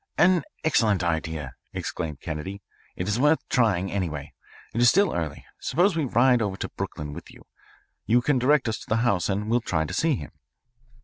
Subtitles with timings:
[0.17, 2.63] "An excellent idea," exclaimed Kennedy.
[2.95, 4.33] "It is worth trying anyway.
[4.73, 5.45] It is still early.
[5.59, 7.45] Suppose we ride over to Brooklyn with you.
[8.07, 10.31] You can direct us to the house and we'll try to see him."